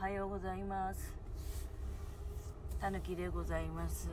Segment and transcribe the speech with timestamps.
[0.00, 1.12] はようございます。
[2.80, 4.08] たぬきでございます。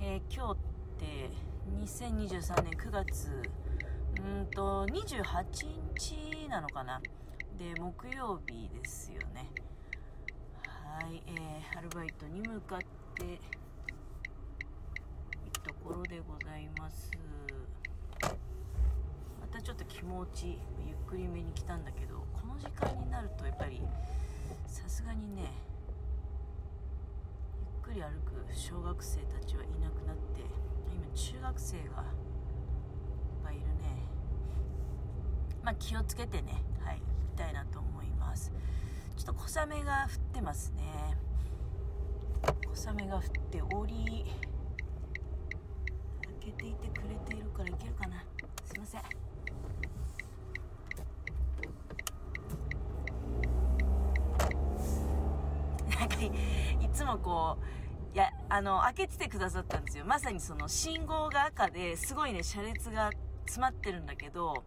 [0.00, 0.56] えー、今日っ
[0.96, 1.30] て
[1.84, 3.42] 2023年9月
[4.16, 7.00] うんと28日なのかな？
[7.58, 9.50] で木曜日ですよね。
[10.64, 12.78] はいえー、アルバイトに向かっ
[13.16, 13.38] てい
[15.50, 17.10] くところでございます。
[19.58, 23.82] たちょっと気持ちゆっくりめに来たんだけどこの時間になるとやっぱり
[24.66, 25.52] さすがにね
[27.86, 30.42] ゆっくり歩く小学生たちはいなくなって
[30.94, 31.86] 今中学生がいっ
[33.42, 33.72] ぱいいるね。
[35.64, 37.02] まあ気をつけてねはい行
[37.34, 38.52] きたいなと思います。
[39.16, 41.16] ちょっと小雨が降ってますね。
[42.72, 44.24] 小雨が降っており
[46.22, 48.22] 開けていてくれているからいけるかな。
[48.64, 49.27] すいません。
[56.18, 56.36] なんか
[56.84, 60.04] いつもこういやあの開けててくださったんですよ。
[60.04, 63.10] まさにその信号が赤ですごいね車列が
[63.44, 64.64] 詰まってるんだけど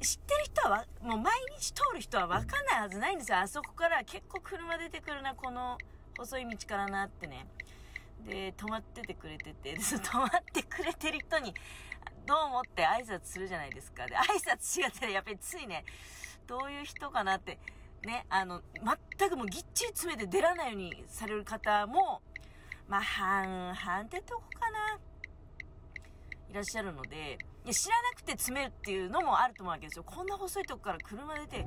[0.00, 3.38] 知ってる人はもう毎日通る人は分かんないはずないんですよ。
[3.38, 5.78] あそこから結構車出てくるなこの
[6.16, 7.46] 細い道からなってね。
[8.26, 11.54] で止まっててくれてて止まってくれてる人に
[12.26, 14.06] どうもって挨拶するじゃないですか。
[14.06, 15.84] で挨拶しがてらやっぱりついね
[16.46, 17.58] どういう人かなって
[18.04, 18.62] ね、あの、
[19.18, 22.22] 全くもうぎっちり詰めて出らないようにされる方も、
[22.86, 24.98] まあ、半々ってとこかな。
[26.50, 30.04] いらっしゃるので、いや知らなくて詰めるっていうのもあると思うわけですよ。
[30.04, 31.66] こんな細いとこから車出て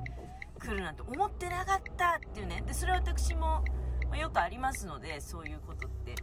[0.58, 2.62] くるなんて思ってなかったっていうね。
[2.66, 3.64] で、それは私も、
[4.10, 6.14] ま、よくありますので、そういうことって。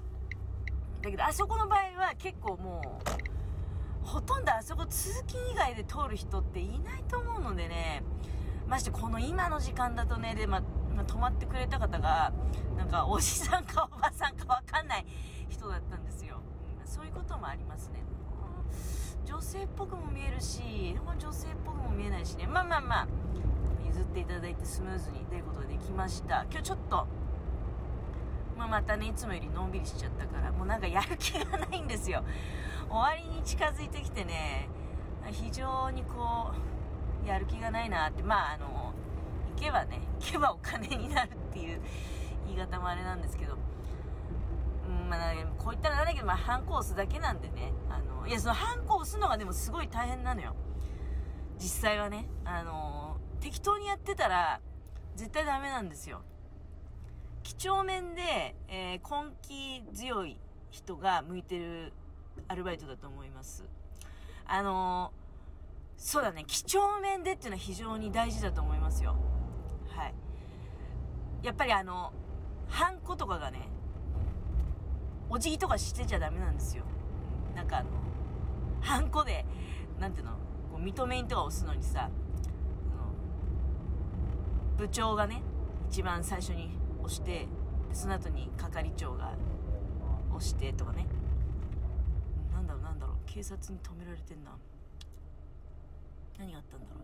[1.02, 3.02] だけど、あそこの場合は結構も
[4.04, 8.04] う、ほとんどあそこ通勤以外で通る人っていないと思うのでね、
[8.70, 10.62] ましてこの今の時間だとね、で、ま、
[10.96, 12.32] ま泊まってくれた方が、
[12.78, 15.06] なんかおじさんかおばさんかわかんない
[15.50, 16.40] 人だったんですよ。
[16.86, 18.04] そういうこともありますね。
[19.26, 22.48] 女性っぽくも見えるし、女性っぽくも見えないしね。
[22.48, 23.08] まあまあまあ、
[23.86, 26.46] 譲っていただいてスムーズにということできました。
[26.52, 27.08] 今日ちょっと、
[28.58, 32.24] まあ、またね、いつもよりのんびりしちゃったから、もうなんかやる気がないんですよ。
[32.88, 34.70] 終わりに近づいてきてね、
[35.32, 36.79] 非常にこう、
[37.26, 38.94] やる気がないなって、まあ、あの、
[39.56, 41.82] 行けばね、行けばお金になるっていう
[42.48, 43.58] 言い方もあれなんですけど、
[44.88, 50.56] うん、まあ、こういったらなんだけど、まあ、ハンコ押すだけなんでね、あの、いや、そのハンコ押すのがでもすごい大変なのよ。
[51.58, 54.62] 実際はね、あの、適当にやってたら、
[55.16, 56.22] 絶対ダメなんですよ。
[57.44, 60.40] 几帳面で、えー、根気強い
[60.72, 61.94] 人が向いてる
[62.48, 63.66] アルバイトだと思います。
[64.46, 65.12] あの
[66.00, 69.18] そうだね、几帳面でっていうのは非常に大事だと思いますよ。
[69.90, 70.14] はい。
[71.44, 72.14] やっぱりあの、
[72.70, 73.68] ハンコとかがね、
[75.30, 76.86] お辞儀とかしてちゃダメなんですよ。
[77.54, 77.90] なんかあの、
[78.80, 79.46] ハンコで、
[80.00, 80.32] なんていうの、
[80.72, 82.10] こう認め印とか押すのにさ、
[84.78, 85.44] 部長がね、
[85.90, 87.46] 一番最初に押して、
[87.92, 89.34] その後に係長が
[90.34, 91.06] 押してとかね。
[92.54, 94.52] なんだろうなんだろう、警察に止められてんな。
[96.40, 96.96] 何があったんだろ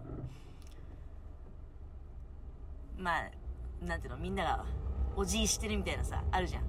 [2.97, 3.01] う。
[3.01, 3.31] まあ
[3.85, 4.65] なんていうのみんなが
[5.17, 6.63] お辞儀してるみたいなさあるじゃん。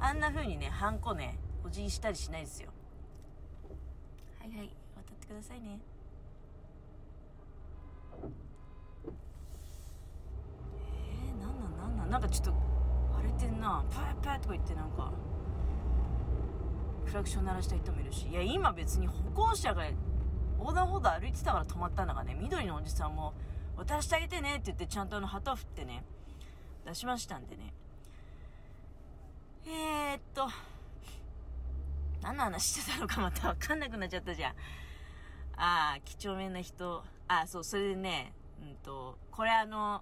[0.00, 2.70] あんな風にねハンコねお辞儀したりしないですよ。
[4.40, 5.78] はいはい渡ってくださいね。
[10.76, 12.10] えー、なんなんなんなん？
[12.10, 12.54] なんかちょっと
[13.16, 13.84] 荒れてんな。
[13.90, 15.12] パーパーとか言ってなんか
[17.06, 18.28] クラクション鳴らした人もいるし。
[18.28, 19.84] いや今別に歩行者が
[20.64, 23.34] 横断歩道歩いてたから止まったんだがね、緑のおじさんも、
[23.76, 26.02] 渡してあげてねって言って、ちゃんとあの旗を振ってね、
[26.86, 27.74] 出しましたんでね。
[29.66, 30.48] えー、っと、
[32.22, 34.54] 何の話してたのかまたわかんなくなっちゃったじゃん。
[35.58, 37.04] ああ、几帳面な人。
[37.28, 38.32] あそう、それでね、
[38.62, 40.00] うんと、これあの、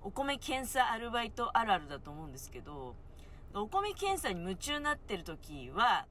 [0.00, 2.94] お米検査アルバイトあるあるだと思うんですけど、
[3.52, 6.06] お米検査に夢中になってる時は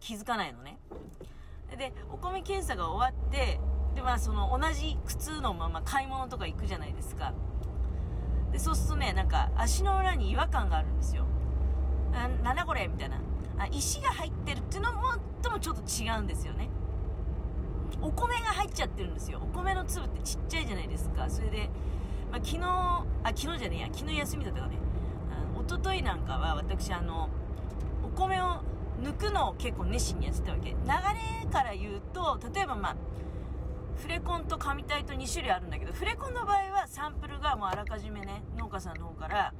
[0.00, 0.76] 気づかないのね。
[1.76, 3.60] で、お米検査が終わって、
[3.94, 7.32] で、まあその同じ靴のまま買い物とか行くじゃないですか。
[8.52, 11.26] で、そうするとね、なんか足の裏に違和感があるんですよ。
[12.12, 13.20] な、んだこれみたいな。
[13.58, 16.68] あ、石が入ってるっていうのも、ともちょっと違うんですよね。
[18.00, 19.40] お米が入っちゃってるんですよ。
[19.42, 21.28] お米の粒ってちっちゃいじゃないですか。
[21.28, 21.70] それで、
[22.30, 23.04] まあ、昨日、あ、
[23.34, 24.78] 昨日じゃねえや、昨日休みだったかね。
[25.30, 27.28] あの一昨日なんかは私、あの、
[28.04, 28.62] お米を
[29.14, 30.70] 抜くのを結構熱心にやってたわけ。
[30.70, 32.96] 流れから言うと例えばまあ
[33.96, 39.54] フレコンと紙体と2種類あるんだけどフレコンの場合はサンプルがもうあらかじめね農家さんの方から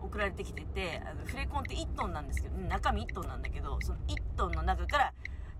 [0.00, 5.12] 送られてきててあのフレコンって1トンなんですけど中身1トンなんだけどその1トンの中から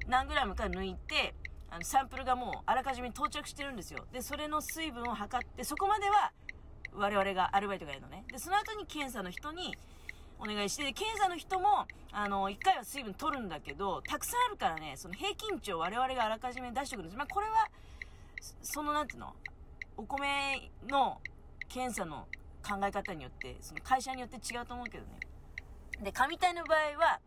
[0.08, 1.34] 何グラムか抜いて
[1.70, 4.06] あのサンプルがもうあらかじめ到着してるんですよ。
[4.12, 6.32] でそれの水分を測ってそこまでは
[6.94, 8.24] 我々がアルバイトがやるのね。
[8.32, 9.76] でその後に検査の人に
[10.38, 17.16] お願いして、検査の人も、あの、1回は水分取るんだけど、たくさんあるからね、その平均値を我々があらかじめ出しておくんです。
[17.16, 17.68] まあ、これは、
[18.62, 19.34] その、なんていうの、
[19.96, 21.20] お米の
[21.68, 22.26] 検査の
[22.66, 25.20] 考え方によって、その会社によって違うと思うけどね。
[26.02, 27.20] で、紙体の場合は、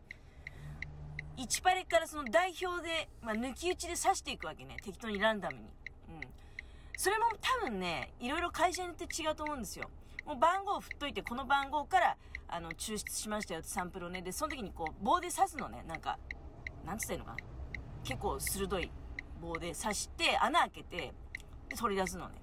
[1.37, 4.77] 1パレからその代表で、まあ、抜き打ちで刺していくわけね。
[4.83, 5.61] 適当にランダムに。
[5.61, 5.71] うん。
[6.97, 9.89] それも多分ね、いろいろ会社によって違うと思うんですよ。
[10.25, 12.17] もう番号を振っといて、この番号から、
[12.51, 14.21] あの、抽出しましたよってサンプルをね。
[14.21, 15.83] で、その時にこう、棒で刺すのね。
[15.87, 16.17] なんか、
[16.85, 17.37] なんつったらいいのかな。
[18.03, 18.91] 結構鋭い
[19.41, 21.13] 棒で刺して、穴開けて、
[21.69, 22.35] で、取り出すのね。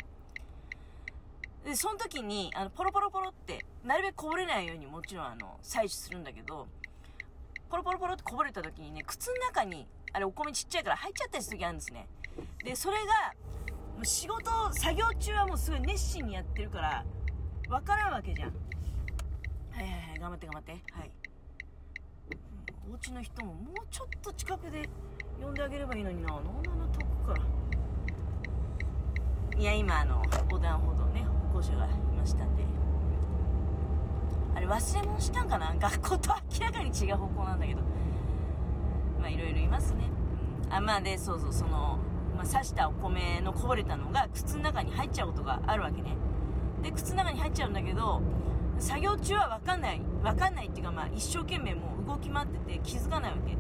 [1.65, 6.69] で、その時に、あの、ポロポロポロって、なるべくこぼれないようにもちろん、あの、採取するんだけど、
[7.69, 12.09] ポロポロポロってこぼれた時にね、靴の中に、あれお米ちっちゃいから入っちゃったりする時あるんですね。
[12.65, 13.35] で、それが、
[13.97, 17.05] もう仕事、作業中はもうすごい熱心にやってるから、
[17.69, 18.53] わからんわけじゃん。
[19.77, 20.73] はいはい、頑張って頑張って。
[20.73, 21.11] はい。
[22.91, 24.89] お家の人ももうちょっと近くで
[25.39, 26.33] 呼んであげればいいのにな。
[26.33, 27.43] なんであんな遠くから。
[29.61, 32.65] いや、今、あの、横断歩道ね、歩行者がいましたんで。
[34.55, 35.75] あれ、忘れ物したんかな？
[35.79, 37.83] 学校と明らかに違う方向なんだけど。
[39.21, 40.09] まあ、いろいろいますね。
[40.69, 41.99] うん、あ、まあ、で、そうそう、その、
[42.35, 46.17] まあ、刺したお米のこぼれたのが靴の中に入っちゃうことがあるわけね。
[46.83, 48.23] で靴の中に入っちゃうんだけど
[48.79, 53.57] 作業中は分かんない分かんないっていうかまあ一生懸命もう動き回ってて気づかないわけ。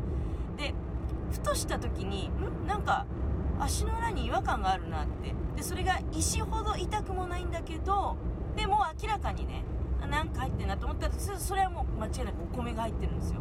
[0.62, 0.74] で
[1.30, 2.66] ふとした時にん？
[2.66, 3.06] なんか
[3.58, 5.34] 足の裏に違和感があるなって。
[5.56, 8.16] でそれが石ほど痛くもないんだけど
[8.56, 9.64] でも明らかにね
[10.10, 13.40] なんか入ってんなと思ったらそれはもう間違いなくお米が入ってるんですよ。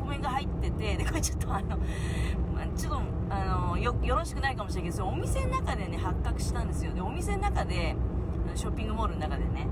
[0.00, 1.78] お米が入っててでこれちょっとあの、
[2.76, 6.92] ちょっとあのよろしくないかもしれないけどそお店の中でね発覚したんですよ。
[6.92, 7.94] でお店の中で
[8.56, 9.68] ショッピングモールの中でね、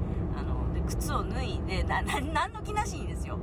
[0.90, 3.38] 靴を脱いで、な、 な、なんの気なしにですよ。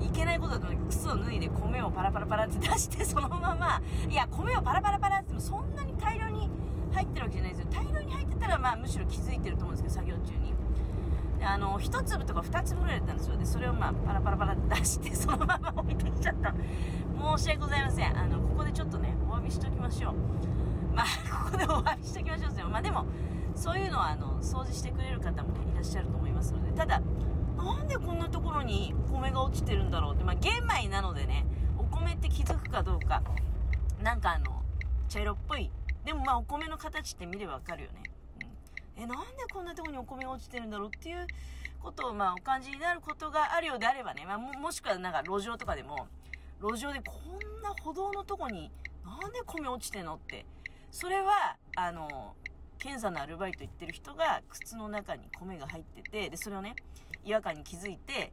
[0.00, 6.50] いけないことだと思う靴を脱いで米をパラパラパラって出して、 そのまま、いや、米をパラパラパラってもそんなに大量に
[6.92, 7.66] 入ってるわけじゃないですよ。
[7.70, 10.54] 大量に入ってたら、まあ、むしろ気づいてると思うんですけど、作業中に。
[11.38, 13.36] で、あの、一粒とか二粒ぐらいだったんですよ。
[13.36, 16.54] で、それをまあ、パラパラパラって出して、 そのまま置いてきちゃった。
[17.36, 18.18] 申し訳ございません。
[18.18, 20.14] あの、ここでちょっとね、お詫びしときましょう。
[20.94, 21.06] まあ、
[21.44, 22.68] ここでお詫びしときましょうですよ。
[22.68, 23.06] まあ、でも、
[23.54, 27.00] そういうのはあの掃除してくれる方も、いらっしゃると思いますのでただ
[27.56, 31.46] なんでこんなところにお米が落ちてるんだろうって、まあ、玄米なのでね
[31.78, 33.22] お米って気づくかどうか
[34.02, 34.62] なんかあの
[35.08, 35.70] 茶色っぽい。
[36.04, 38.02] でもまあお米の形って見ればわかるよね、
[38.96, 41.26] うん、えなんでこんなとこにお米が落ちてるんだろうっていう
[41.80, 46.08] ことをまあお感じになることがあるようであればね、まあ、ももしくはなんか路上とかでも
[46.60, 48.70] 路上でこんな歩道のとこに
[49.02, 50.44] なんで米落ちてんのって。
[50.94, 52.36] それはあの
[52.84, 56.76] 検査のアルバイト行ってる人が靴の中に米が入ってて、で、それをね、
[57.24, 58.30] 違和感に気づいて、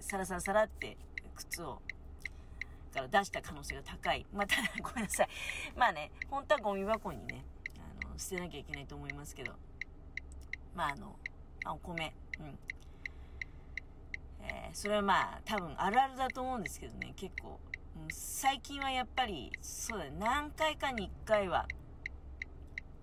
[0.00, 0.96] サラサラサラって
[1.34, 1.82] 靴を、
[2.94, 4.24] から出した可能性が高い。
[4.32, 5.28] まあ、ただ、 ごめんなさい。
[5.76, 7.44] まあね、本当はゴミ箱にね、
[8.02, 9.52] あの、捨てなきゃいけないと思いますけど、
[10.74, 11.18] まあ、あの、
[11.66, 12.58] あお米、うん。
[14.40, 17.60] えー、それはまあ、多分あるあるだと思うんですけどね、結構。
[17.96, 21.68] うん、最近はやっぱり、そうだね、何回かに1回は、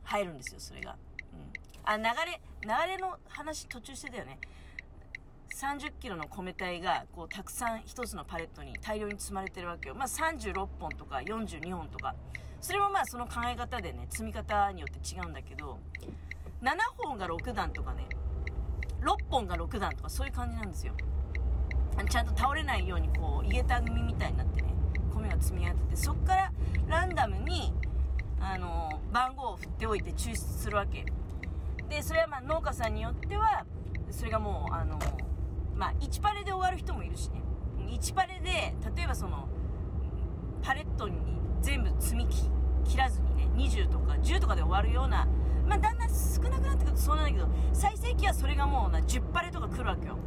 [0.08, 0.96] 入るんですよ、それが。
[1.34, 1.52] うん。
[1.84, 4.40] あ、流れ、流れの話途中してたよね。
[5.56, 9.96] 30キロの米体が、こう、たくさん一つのパレットに大量に積まれてるわけよ。
[9.96, 12.16] まあ、36本とか42本とか。
[12.62, 15.80] それもまあ、その考え方でね、積み方によって違うんだけど、
[16.62, 18.08] 7本が6段とかね、
[19.02, 20.94] 6本が6段とかそういう感じなんですよ。
[22.10, 24.74] ちゃんと倒れないように、こう、井桁組みたいになってね、
[25.14, 26.52] 米が積み上がってて、そっから
[26.88, 27.74] ランダムに、
[28.40, 31.06] あの番号を振っておいて抽出するわけ。
[31.90, 33.66] でそれはまあ農家さんによっては
[34.12, 35.00] それがもうあの
[35.76, 37.42] まあ1パレで終わる人もいるしね。
[37.88, 39.48] 1パレで例えばその
[40.62, 41.16] パレットに
[41.62, 45.28] 全部積み切らずにね20とか10とかで終わるような
[45.66, 50.18] まあだんだん少なくなってくるとそうなんだけど最盛期はそれがもうな10パレとか来るわけよ。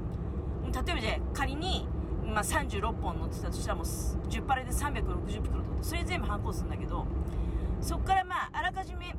[0.72, 1.86] 例えばじゃあ仮に
[2.22, 5.82] まあ、36本乗ってたとしたらもう10パレで360袋と。
[5.82, 7.04] それ全部反抗するんだけど
[7.80, 9.14] そこからまああらかじめ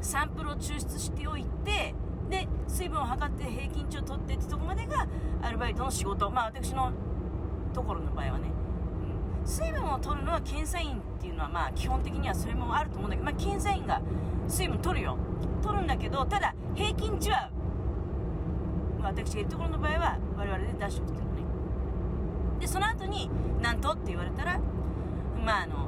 [0.00, 1.94] サンプルを抽出しておいて
[2.28, 5.06] で水分を測って平均値を取ってってとこまでが
[5.42, 6.30] アルバイトの仕事。
[6.30, 6.92] まあ私の
[7.72, 8.50] ところの場合はね、
[9.40, 14.00] うん、水分を取るのは検査員っていうのはまあ基本的にはそれもあると思うんだけど、まあ、検査員が
[14.46, 15.16] 水分取るよ。
[15.62, 17.50] 取るんだけどただ平均値は
[19.02, 21.42] 私が言うところの場合は我々で出しておくっていうのね。
[22.60, 23.30] でその後に
[23.60, 24.60] 何とって言われたら
[25.44, 25.87] まああの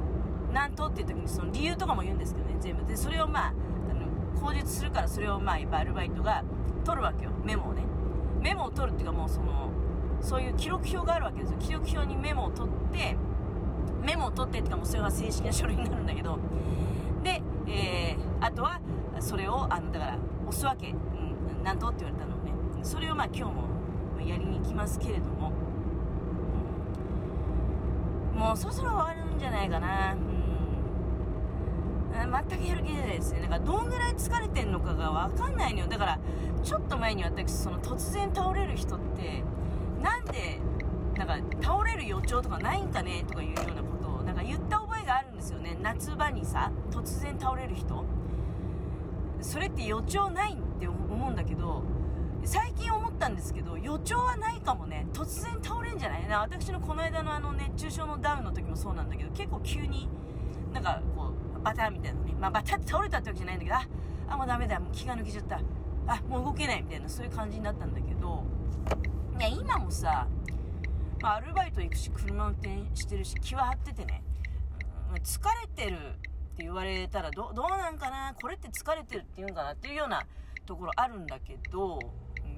[0.81, 2.85] とっていう時にその理由とかも言うんですけどね全部。
[2.85, 3.53] でそれをまあ
[3.89, 6.43] あの口述するからそれをまあやっぱアルバイトが
[6.83, 7.31] 取るわけよ。
[7.43, 7.83] メモをね。
[8.41, 9.69] メモを取るっていうかもうその
[10.21, 11.59] そういう記録表があるわけですよ。
[11.59, 13.15] 記録表にメモを取って
[14.03, 16.39] メモを取ってっていうかもうそれは正式な書類になるんだけど。
[17.23, 18.81] で、えー、あとは
[19.19, 22.51] それをあのだから押すわけ、うん、なんとって言われたのね。
[22.81, 23.69] それをまあ今日も
[24.27, 25.51] やりに行きますけれども、
[28.33, 30.40] もうそろそろ終わるんじゃないかな、うん、
[32.13, 33.41] 全くやる気ないですね。
[33.41, 35.87] だからどんぐらい疲れてんのかが分かんないのよ。
[35.87, 36.19] だから
[36.63, 39.43] ちょっと前に私その突然倒れる人って
[40.01, 40.59] なんで
[41.17, 43.23] なんか倒れる予兆とかないんかね？
[43.27, 45.77] とかいうようなことをなんか言った覚えがあるんですよね。
[45.81, 48.03] 夏場にさ突然倒れる人
[49.41, 51.83] それって予兆ないって思うんだけど
[52.43, 55.07] 最近思ったんですけど予兆はないかもね。
[55.13, 56.27] 突然倒れんじゃない？
[56.27, 60.07] な私のこの間のあの熱中症のダウンの時もそうなんだけど結構急に
[60.73, 61.30] なんかこう
[61.63, 62.33] バターみたいなね。
[62.39, 63.87] まあバタって倒れたってわけじゃないんだけどあ
[64.29, 64.79] あもうダメだ。
[64.79, 65.59] もう気が抜けちゃった。
[66.07, 68.43] あもう動けないみたいなそういう感じになったんだけど。
[69.39, 70.27] いや今もさ
[71.21, 74.23] まあ、アルバイト行くし車運転してるし気は張っててね、
[75.11, 75.99] うん、疲れてるっ
[76.57, 78.33] て言われたらどどうなんかな？
[78.41, 80.23] これって疲れてるって言うんかなっていうような
[80.65, 81.99] ところあるんだけど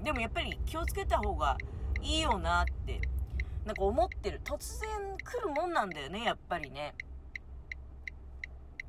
[0.02, 1.58] でもやっぱり気をつけた方が
[2.00, 3.00] いいよなって
[3.66, 4.40] なんか思ってる。
[4.42, 4.90] 突然
[5.22, 6.94] 来るもんなんだよねやっぱりね。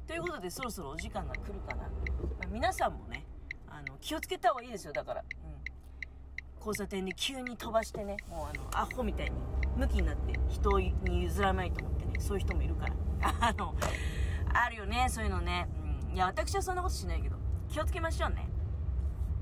[0.08, 1.90] ということでそろそろお時間が来るかな、ま
[2.46, 3.26] あ、皆さんもね
[3.68, 9.32] あの気をつけた方がいいですよだから、うん、交差点で急に飛ばしてねもうあのアホみたいに
[9.76, 10.94] 向きになって人に
[11.24, 12.94] 譲らないと思ってねそういう人もいるから。
[13.40, 13.76] あの
[14.54, 15.68] あるよねそういうのね、
[16.10, 17.36] うん、いや私はそんなことしないけど
[17.70, 18.48] 気をつけましょうね。